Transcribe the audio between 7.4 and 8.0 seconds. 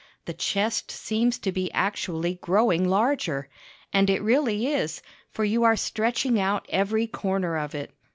of it.